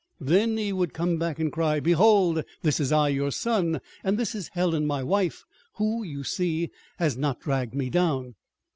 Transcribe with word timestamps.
Then 0.19 0.57
he 0.57 0.73
would 0.73 0.95
come 0.95 1.19
back 1.19 1.37
and 1.37 1.51
cry: 1.51 1.79
"Behold, 1.79 2.43
this 2.63 2.79
is 2.79 2.91
I, 2.91 3.09
your 3.09 3.29
son, 3.29 3.79
and 4.03 4.17
this 4.17 4.33
is 4.33 4.49
Helen, 4.53 4.87
my 4.87 5.03
wife, 5.03 5.45
who, 5.75 6.01
you 6.01 6.23
see, 6.23 6.71
has 6.97 7.15
not 7.15 7.39
dragged 7.41 7.75
me 7.75 7.91
down!" 7.91 8.33